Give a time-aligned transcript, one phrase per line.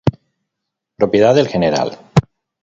[0.97, 1.95] Propiedad del Gral.